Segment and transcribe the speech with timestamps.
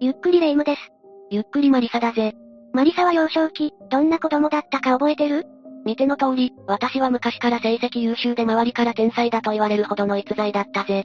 [0.00, 0.92] ゆっくりレ夢ムです。
[1.28, 2.32] ゆっくりマリサだぜ。
[2.72, 5.44] マリサは幼少期、どんな子供だったか覚えてる？
[5.84, 11.02] 見ての通り、私は昔から成績優秀で周りから天才だと言われるほどの逸材だったぜ。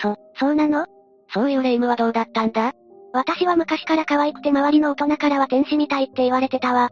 [0.00, 0.86] そ、そうなの？
[1.34, 2.72] そういうレ夢ムはどうだったんだ？
[3.12, 6.90] 私は昔から可愛くて周りの大人からは天使みたいって言われてたわ。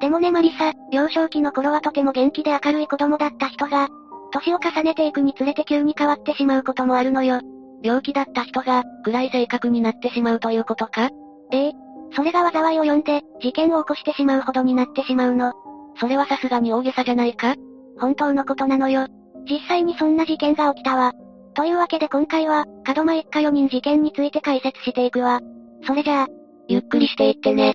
[0.00, 3.88] でもねマリサ、幼少期の頃はとても元気で明るい子供だった人が、
[4.32, 7.40] 年を重ねていくにつれて急に変わってしまうこともあるのよ。
[7.86, 11.08] 病気だった人が、暗い性格になってしまうということか？
[11.52, 11.72] ええ。
[12.16, 15.52] それが災いを呼んで、事件を起こしてしまうほどになってしまうの。
[16.00, 17.54] それはさすがに大げさじゃないか？
[18.00, 19.06] 本当のことなのよ。
[19.48, 21.12] 実際にそんな事件が起きたわ。
[21.54, 22.64] というわけで今回は、
[22.96, 25.40] 門間一家4人事件について解説していくわ。
[25.86, 26.26] それじゃあ、
[26.68, 27.74] ゆっくりしていってね。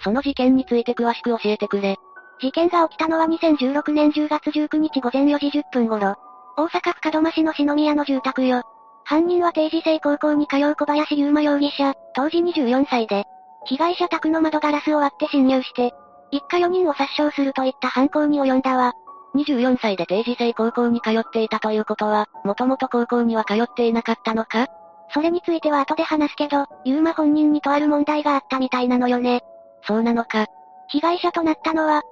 [0.00, 1.96] その事件について詳しく教えてくれ。
[2.40, 6.14] 事件が起きたのは2016年10月19日午前4時10分頃。
[6.56, 8.62] 大阪府門真市の篠宮の住宅よ。
[9.04, 13.24] 犯人は定時制高校に通う小林優馬容疑者、当時24歳で、
[13.64, 15.92] 被害者宅の窓ガラスを割って侵入して、
[16.30, 18.92] 一家4人を殺傷するといった犯行に及んだわ。
[19.34, 24.66] 24歳で定時制高校に通っていたということは、もともと高校には通っていなかったのか？
[25.12, 29.42] それについては後で話すけど、優馬本人にとある問題があったみたいなのよね。
[29.86, 30.46] そうなのか。
[30.88, 32.02] 被害者となったのは、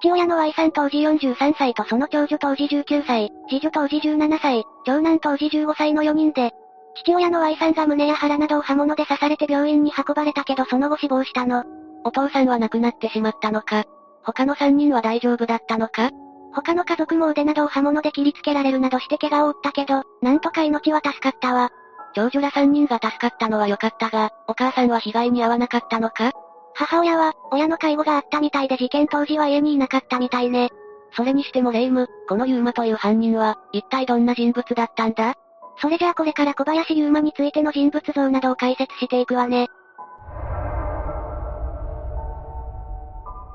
[0.00, 6.52] 父親の Y さん当時43歳とその長女当時19歳、次女当時17歳、長男当時15歳の4人で、
[6.96, 11.64] 父親の Y さんが胸や腹などを刃物で刺されて病院に運ばれたけどその後死亡したの。
[12.04, 13.84] お父さんは亡くなってしまったのか。
[14.22, 16.10] 他の3人は大丈夫だったのか
[16.54, 21.70] 他の家族も腕などを刃物で切りつけられるなどして怪我を負ったけど、なんとか命は助かったわ。
[22.14, 26.32] 長女ら3人が助かったのは良かったが、お母さんは被害に遭わなかったのか？
[26.74, 30.70] 母親は、親の介護があったみたいで事件当時は家にいなかったみたいね。
[31.16, 35.34] それにしてもレイム、このユーマという犯人は、一体どんな人物だったんだ？
[35.80, 39.68] それじゃあこれから小林ユーマについての人物像などを解説していくわね。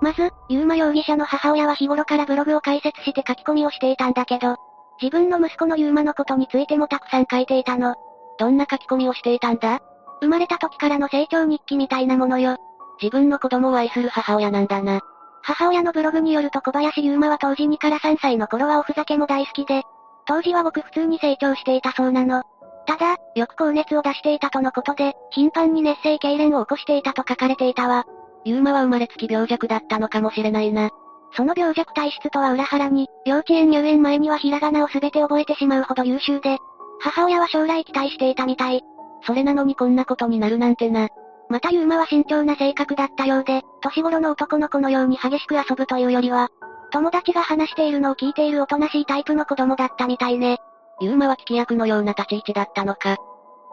[0.02, 4.56] まず、ユーマ容疑者の母親は日頃からブログを解説して書き込みをしていたんだけど、
[5.02, 7.96] 自分の息子のユーマのことについてもたくさん書いていたの。
[8.38, 9.82] どんな書き込みをしていたんだ？
[10.22, 12.58] 生まれた時からの成長日記みたいなものよ。
[13.02, 15.02] 自分の子供を愛する母親なんだな。
[15.42, 19.84] 母親のブログによると小林優馬は当時2から3歳の頃はおふざけも大好きで、
[20.26, 22.44] 当時はごく普通に成長していたそうなの。
[22.86, 28.06] ただ、よく高熱を出していたとのことで、頻繁に熱性痙攣を起こしていたと書かれていたわ。
[28.46, 30.90] ユーマは生まれつき病弱だったのかもしれないな。
[31.34, 36.58] その病弱体質とは裏腹に、幼稚園入園前にはひらがなをすべて覚えてしまうほど優秀で、
[37.00, 38.82] 母親は将来期待していたみたい。
[39.26, 41.10] それなのにこんなことになるなんてな。
[41.50, 46.50] またユーマは慎重な性格だったようで、年頃の男の子のように激しく遊ぶというよりは、
[46.92, 50.58] 友達が話しているのを聞いているおとなしいタイプの子供だったみたいね。
[51.02, 53.18] ユーマは聞き役のような立ち位置だったのか。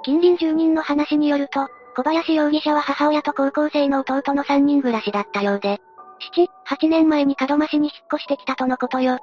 [0.05, 5.79] 近隣住人の話によると、小林容疑者は母親と高校生の弟の3人暮らしだったようで、
[6.35, 9.19] 7、8年前に門真市に引っ越してきたとのことよ。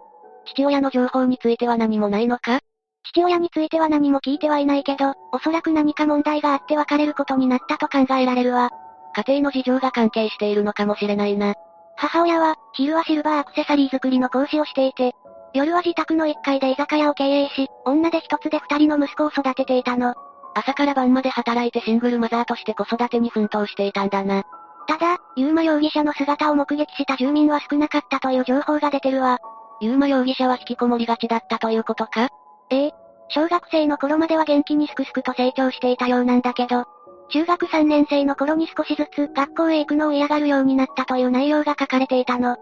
[0.45, 2.59] 父親の情報については何もないのか？
[3.03, 8.69] 父親については何も聞いてはいないけど、おそらく何か問題があって別れることになったと考えられるわ。
[9.15, 11.53] 家庭の事情が関係しているのかもしれないな。
[11.95, 15.13] 母親は、昼はシルバーアクセサリー作りの講師をしていて、
[15.53, 20.15] 夜は自宅の1階で居酒屋を経営し、女で一つで二人の息子を育てていたの。
[20.55, 24.43] 朝から晩まで働いてシングルマザーとして子育てに奮闘していたんだな。
[24.87, 29.39] ただ、ユーマ容疑者の姿を目撃した住民は少なかったという情報が出てるわ。
[29.81, 32.29] ユーマ容疑者は引きこもりがちだったということか？
[32.69, 32.91] ええ。
[33.29, 36.85] 小学生の頃までは元気にすくすくと成長していたようなんだけど、
[37.29, 42.57] 中学3年生の頃に少しずつ学校へ行くのを嫌がるようになったという内容が書かれていたの。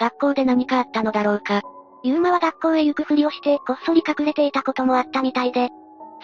[0.00, 1.62] 学校で何かあったのだろうか。
[2.02, 5.70] ユーマは学校へ行くふりをしてこっそり隠れていたこともあったみたいで、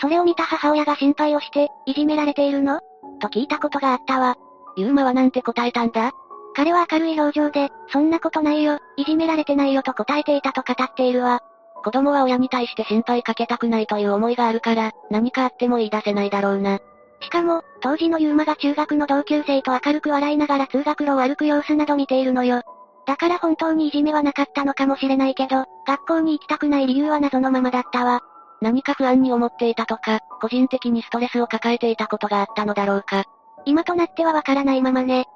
[0.01, 2.81] それを見た母親が心配をして、いじめられているの？
[3.21, 4.37] と聞いたことがあったわ。
[4.77, 6.13] ユーマはなんて答えたんだ？
[6.55, 11.41] 彼は明るい表情で、そんなことないよ、いじめられてないよと答えていたと語っているわ。
[11.83, 16.81] 子供は親に対して心配かけたくないという思いがあるから、何かあっても言い出せないだろうな。
[17.21, 22.63] しかも、当時のユーマが中学の同級生と明るく笑いながら通学路を歩く様子など見ているのよ。
[23.07, 28.21] だから本当にいじめはなかったのかもしれないけど、学校に行きたくない理由は謎のままだったわ。
[28.61, 33.25] 何か不安に思っていたとか、個人的にストレスを抱えていたことがあったのだろうか。
[33.65, 35.27] 今となってはわからないままね。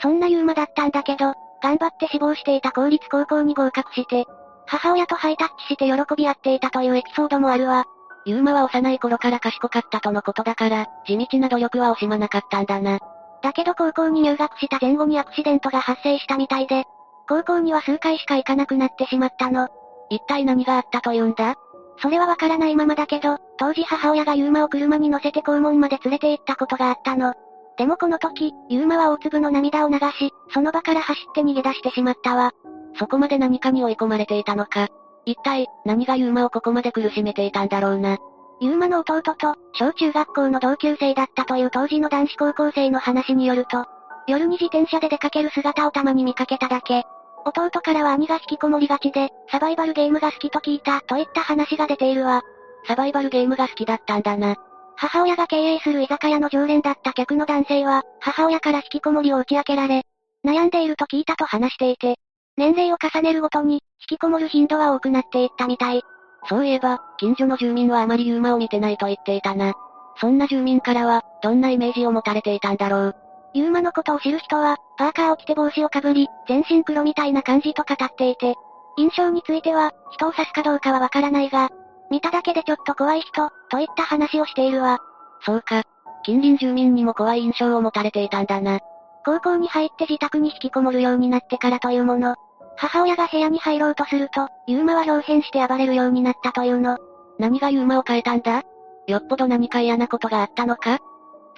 [0.00, 4.26] そんなユーマだったんだけど、頑張って志望していた公立高校に合格して、
[4.68, 7.86] 母親とハイタッチして喜び合っていたというエピソードもあるわ。
[8.26, 12.98] ユーマは幼い頃から賢かったとのことだから、地道な努力は惜しまなかったんだな。
[13.42, 16.84] だけど高校に入学した前後にアクシデントが発生したみたいで、
[17.28, 19.68] 高校には数回しか行かなくなってしまったの。
[20.10, 21.54] 一体何があったというんだ？
[22.00, 27.32] それはわからないままだけど、当時母親がユーマを車に乗せて校門まで連れて行ったことがあったの。
[27.78, 32.52] でもこの時、ユーマは大粒の涙を流し、その場から走って逃げ出してしまったわ。
[32.98, 34.88] そこまで何かに追い込まれていたのか。
[35.24, 38.18] 一体、何がユーマをここまで苦しめていたんだろうな。
[38.60, 43.84] ユーマの弟と、小中学校の同級生だったという当時の男子高校生の話によると、
[44.26, 47.04] 夜に自転車で出かける姿をたまに見かけただけ。
[47.44, 52.42] 弟からは兄が引きこもりがちで、サバイバルゲームが好きと聞いた、といった話が出ているわ。
[52.88, 54.56] サバイバルゲームが好きだったんだな。
[55.00, 60.02] 母親が経営する居酒屋の常連だった客の男性は、母親から引きこもりを打ち明けられ、
[60.44, 62.16] 悩んでいると聞いたと話していて、
[62.56, 66.02] 年齢を重ねるごとに、引きこもる頻度は多くなっていったみたい。
[66.48, 69.74] そういえば、近所の住民はあまりユーマを見てないと言っていたな。
[70.20, 73.16] そんな住民からは、どんなイメージを持たれていたんだろう。
[73.54, 78.56] ユーマのことを知る人は、パーカーを着て帽子をかぶり、全身黒みたいな感じと語っていて、
[78.96, 81.70] 印象については、人を指すかどうかはわからないが、
[82.10, 84.98] 見ただけでちょっと怖い人、といった話をしているわ。
[85.42, 85.82] そうか。
[86.24, 88.80] 近隣住民にも怖い印象を持たれていたんだな。
[89.24, 92.34] 高校に入って自宅に引きこもるようになってからというもの。
[92.76, 96.96] 母親が部屋に入ろうとすると、ユーマは表変して暴れるようになったというの。
[97.38, 98.62] 何がユーマを変えたんだ？
[99.06, 100.98] よっぽど何か嫌なことがあったのか？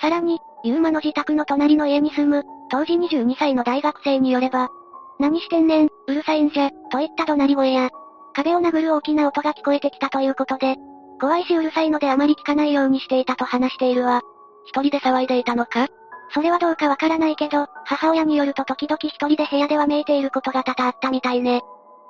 [0.00, 4.68] さらに、ユーマの自宅の隣の家に住む、当時22歳の大学生によれば、
[5.18, 7.90] 何してんねん、うるさいんじゃ、といった怒鳴り声や、
[8.34, 10.76] 壁を殴る大きな音が聞こえてきたということで、
[11.20, 14.22] 怖いしうるさいのであまり聞かないようにしていたと話しているわ。
[14.64, 15.88] 一人で騒いでいたのか？
[16.32, 21.60] それはどうかわからないけど、母親によると時々一人で部屋ではめいていることが多々あったみたいね。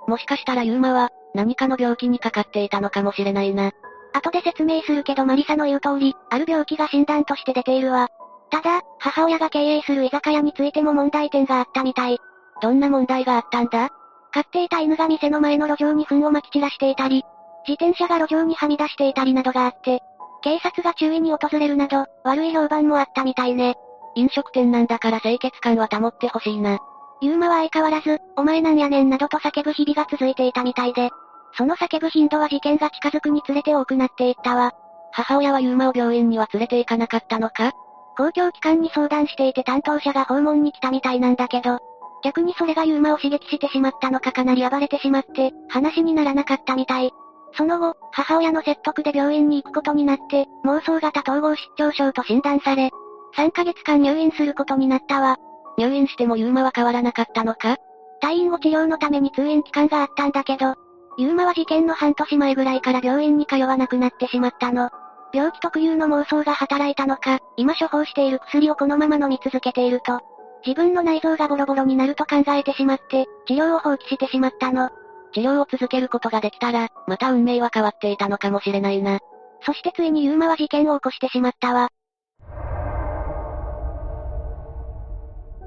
[0.06, 3.72] もしかしたらユーマは、何かの病気にかかっていたのかもしれないな。
[4.12, 8.08] 後で説明するけどマリサの言う通り、ある病気が診断として出ているわ。
[8.50, 12.18] ただ、母親が経営する居酒屋についても問題点があったみたい。
[12.60, 13.90] どんな問題があったんだ？
[14.32, 17.24] 飼っていた犬が店の前の路上に糞を撒き散らしていたり、
[17.66, 20.00] 自転車が路上にはみ出していたりなどがあって、
[20.42, 23.74] 警察が注意に訪れるなど、悪い評判もあったみたいね。
[24.14, 26.78] 飲食店なんだから清潔感は保ってほしいな。
[27.20, 31.10] ユーマは相変わらず、お前なんやねんなどと叫ぶ日々が続いていたみたいで、
[31.56, 34.72] その叫ぶ頻度は事件が近づくにつれて多くなっていったわ。
[35.12, 37.72] 母親はユーマを病院には連れて行かなかったのか？
[38.16, 41.78] 公共機関に相談していて担当者が訪問に来たみたいなんだけど、
[42.22, 47.12] 逆にそれがユーマを刺激してしまったのかかなり暴れてしまって、話にならなかったみたい。
[47.54, 52.90] その後、母親の説得で病院に行くことになって、妄想型統合失調症と診断され、
[53.36, 55.36] 3ヶ月間入院することになったわ。
[55.78, 57.76] 入院してもユーマは変わらなかったのか？
[58.22, 60.74] 退院後治療のために通院期間があったんだけど、
[61.16, 64.90] ユーマは事件の半年前ぐらいから病院に通わなくなってしまったの。
[65.32, 70.20] 病気特有の妄想が働いたのか、今処方している薬をこのまま飲み続けていると、
[70.66, 74.90] 自分の内臓がボロボロになると考えてしまって、治療を放棄してしまったの。
[75.32, 79.20] 治療を続けることができたら、また運命は変わっていたのかもしれないな。
[79.64, 81.90] そしてついにユーマは事件を起こしてしまったわ。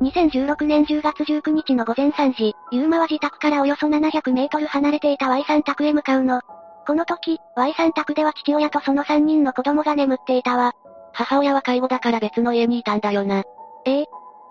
[0.02, 6.42] 2016年10月19日の午前3時、ユーマは自宅からおよそ700メートル離れていた Y さん宅へ向かうの。
[6.86, 10.74] この時、Y さん宅では父親とその3人の子供が眠っていたわ。
[11.14, 13.44] 母親は介護だから別の家にいたんだよな。
[13.86, 14.06] ええ。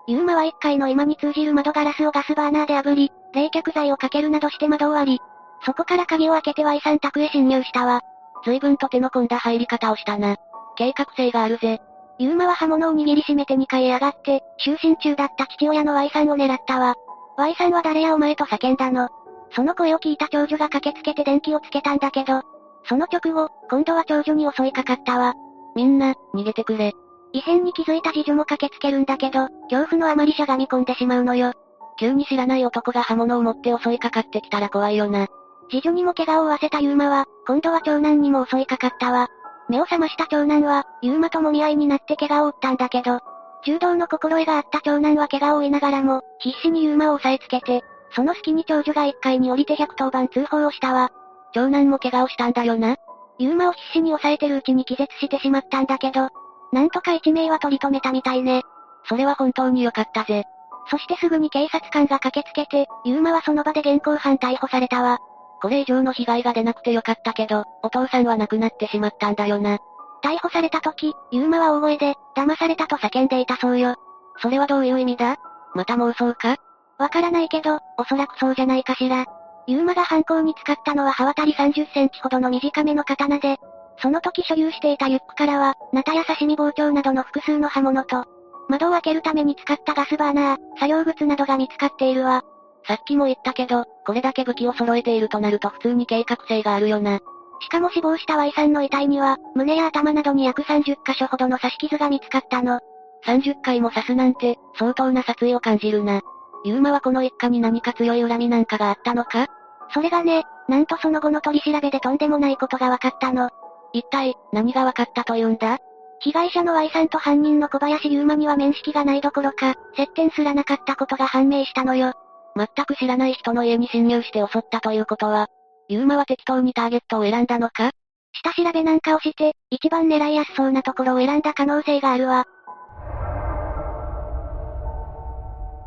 [0.07, 5.19] ユーマは1階の今に通じる窓ガラスをガスバーナーで炙り、冷却剤をかけるなどして窓を割り、
[5.65, 8.01] そこから鍵を開けて Y さん宅へ侵入したわ。
[8.45, 10.35] 随分と手の込んだ入り方をしたな。
[10.75, 11.79] 計画性があるぜ。
[12.19, 16.95] ユーマは刃物を握りしめて2階へ上がって、就寝中だった父親の Y さんを狙ったわ。
[17.37, 19.09] Y さんは誰やお前と叫んだの？
[19.55, 22.41] その声を聞いた長女が駆けつけて電気をつけたんだけど、
[22.89, 25.35] その直後、今度は長女に襲いかかったわ。
[25.75, 26.91] みんな、逃げてくれ。
[27.33, 31.53] 異変に気づいた次女も駆けつけるんだけど、恐怖のあまりしゃがみ込んでしまうのよ。
[31.99, 35.27] 急に知らない男が刃物を持って襲いかかってきたら怖いよな。
[35.69, 39.27] 次女にも怪我を負わせたユーマは、今度は長男にも襲いかかったわ。
[39.67, 43.19] 目を覚ました長男は、ユーマともみ合いになって怪我を負ったんだけど、
[43.65, 51.09] 柔道の心得があった長男は怪我を負いながらも、必死にユーマを押さえつけて、その隙に長女が1階に降りて110番通報をしたわ。
[51.53, 52.97] 長男も怪我をしたんだよな。
[53.39, 56.29] ユーマを必死に抑えてるうちに気絶してしまったんだけど、
[56.73, 58.63] なんとか一名は取り留めたみたいね。
[59.07, 60.43] それは本当に良かったぜ。
[60.89, 65.19] そしてすぐに警察官が駆けつけて、ユーマはその場で現行犯逮捕されたわ。
[65.61, 69.77] これ以上の被害が出なくてよかったけど、お父さんは亡くなってしまったんだよな。
[70.23, 73.95] 逮捕された時、ユーマは大声で、騙されたと叫んでいたそうよ。
[74.41, 75.37] それはどういう意味だ？
[75.75, 76.57] また妄想か？
[76.97, 79.25] わからないけど、おそらくそうじゃないかしら。
[79.67, 83.57] ユーマが犯行に使ったのは刃渡り30センチほどの短めの刀で、
[84.03, 88.25] その時所有していたリュックからは、ナタや刺身包丁などの複数の刃物と、
[88.67, 92.43] 窓を開けるために使ったガスバーナー、作業靴などが見つかっているわ。
[92.85, 97.21] さっきも言ったけど、これだけ武器を揃えているとなると普通に計画性があるよな。
[97.61, 102.81] しかも死亡した Y さんの遺体には、胸や頭などに約30箇所ほどの刺し傷が見つかったの。
[103.25, 106.19] 30回も刺すなんて、相当な殺意を感じるな。
[106.65, 109.47] ユーマはこの一家に何か強い恨みなんかがあったのか？
[109.93, 113.49] それがね、なんとその後の取り調べでとんでもないことが分かったの。
[113.93, 115.77] 一体、何が分かったというんだ？
[116.19, 122.13] 被害者の Y さんと犯人の小林優馬には面識がないどころか、接点すらなかったことが判明したのよ。
[122.55, 125.47] 全く知らない人の家に侵入して襲ったということは、
[125.89, 127.91] ユーマは適当にターゲットを選んだのか？
[128.31, 132.45] 下調べなんかをして、一番狙いやすそうなところを選んだ可能性があるわ。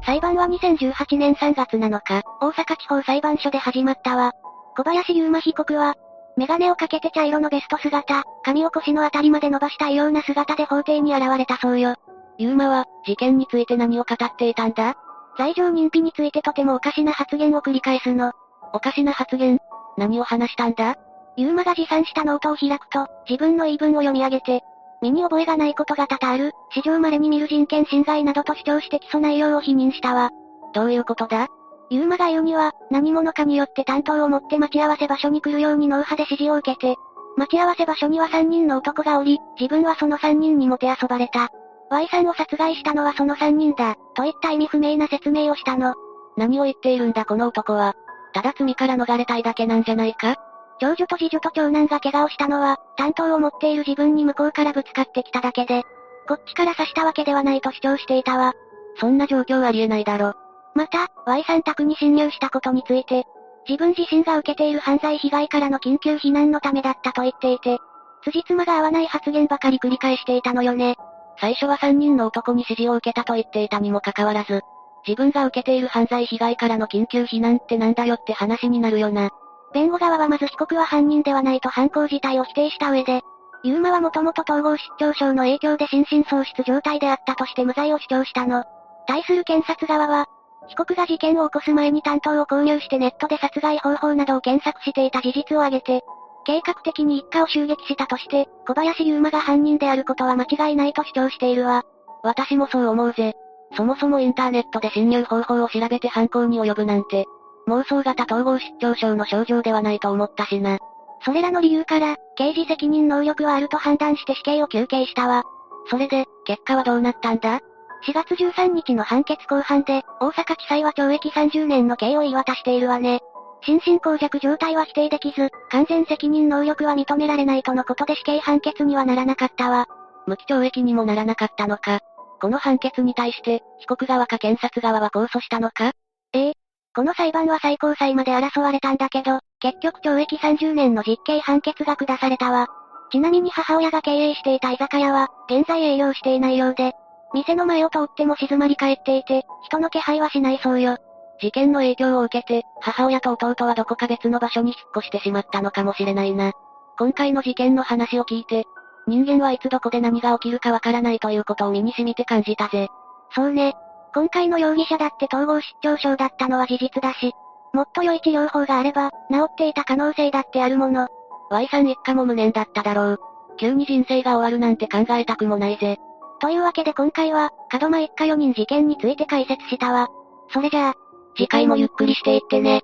[0.04, 4.32] 裁判は2018年3月7日、大阪地方裁判所で始まったわ。
[4.76, 5.96] 小林優馬被告は、
[6.36, 11.94] メガネをかけて茶色のベスト姿、髪を腰のあたりまで伸ばした異様な姿で法廷に現れたそうよ。
[12.36, 14.96] ユーマは、事件について何を語っていたんだ？
[15.38, 18.32] 罪状認否についてとてもおかしな発言を繰り返すの。
[18.74, 19.58] おかしな発言？
[19.96, 20.96] 何を話したんだ？
[21.38, 24.62] ユーマが持参したノートを開くと、自分の言い分を読み上げて、
[25.00, 30.30] 身に覚えがないことが多々ある、史上稀に見る人権侵害などと主張して起訴内容を否認したわ。
[30.74, 31.48] どういうことだ？
[31.90, 36.96] ユーマが言うには、何者かによって短刀を持って待ち合わせ場所に来るように脳波で指示を受けて、
[37.36, 41.50] 待ち合わせ場所には3人の男がおり、自分はその3人にもて遊ばれた。
[41.90, 45.94] Y さんを殺害したのはその3人だ、といった意味不明な説明をしたの。
[46.36, 47.94] 何を言っているんだこの男は。
[48.32, 50.36] ただ罪から逃れたいだけなんじゃないか？
[50.78, 55.84] 長女と次女と長男が怪我をしたのは、担当を持っている自分に向こうからぶつかってきただけで、
[56.28, 58.52] こっちから刺したわけではないと主張していたわ。
[58.98, 60.34] そんな状況ありえないだろ。
[60.76, 63.24] また、Y さん宅に侵入したことについて、
[63.66, 67.78] 自分自身が受けている犯罪被害からの緊急避難のためだったと言っていて、
[68.22, 70.96] 辻褄が合わない発言ばかり繰り返していたのよね。
[71.40, 74.60] 最初は3人の男に指示を受けたと言っていたにもかかわらず、
[75.06, 79.30] 自分が受けている犯罪被害からの緊急避難ってなんだよって話になるよな。
[79.72, 83.22] 弁護側はまず被告は犯人ではないと犯行自体を否定した上で、
[83.62, 88.64] ユーマはもともと統合失調症の影響で心神喪失状態であったとして無罪を主張したの。
[89.06, 90.26] 対する検察側は、
[90.68, 96.02] 被告が事件を起こす前に担当を購入してネットで殺害方法などを検索していた事実を挙げて、
[96.44, 101.84] 計画的に一家を襲撃したとして、小林優馬が犯人であることは間違いないと主張しているわ。
[102.22, 103.34] 私もそう思うぜ。
[103.76, 107.24] そもそもインターネットで侵入方法を調べて犯行に及ぶなんて、
[107.68, 110.78] 妄想型統合失調症の症状ではないと思ったしな。
[111.24, 115.42] それらの理由から、刑事責任能力はあると判断して死刑を求刑したわ。
[115.90, 117.60] それで、結果はどうなったんだ？
[118.04, 123.20] 4月13日の判決公判で、大阪地裁は懲役30年の刑を言い渡しているわね。
[123.62, 129.86] 心神耗弱状態は否定できず、完全責任能力は認められないとのことで死刑判決にはならなかったわ。
[130.26, 132.00] 無期懲役にもならなかったのか。
[132.40, 135.92] この判決に対して、被告側か検察側は控訴したのか
[136.32, 136.52] ええ。
[136.94, 142.68] この裁判は最高裁まで争われたんだけど、結局懲役30年の実刑判決が下されたわ。
[143.10, 146.94] ちなみに母親が経営していた居酒屋は、現在営業していないようで、
[147.36, 150.96] 店の前を通っても静まり返っていて、人の気配はしないそうよ。
[151.38, 156.52] 事件の影響を受けて、母親と弟はどこか別の場所に引っ越してしまったのかもしれないな。
[156.98, 158.64] 今回の事件の話を聞いて、
[159.06, 162.88] 人間はいつどこで何が起きるかわからないということを身に染みて感じたぜ。
[163.34, 163.74] そうね。
[164.14, 167.34] 今回の容疑者だって統合失調症だったのは事実だし、
[167.74, 171.06] もっと良い治療法があれば、治っていた可能性だってあるもの。
[171.50, 173.20] Y さん一家も無念だっただろう。
[173.58, 175.98] 急に人生が終わるなんて考えたくもないぜ。
[176.40, 177.50] というわけで今回は、
[177.80, 180.08] 門間一家4人事件について解説したわ。
[180.52, 180.94] それじゃあ、
[181.36, 182.82] 次回もゆっくりしていってね。